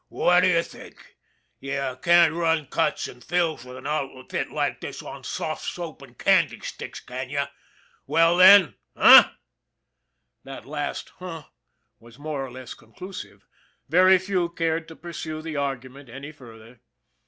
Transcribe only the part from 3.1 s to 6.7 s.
fills with an outfit like this on soft soap an' candy